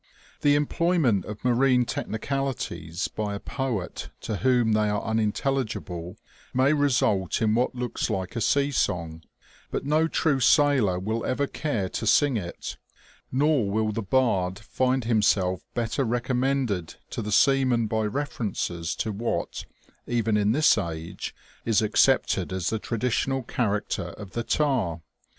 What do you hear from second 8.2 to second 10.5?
a sea song, but no true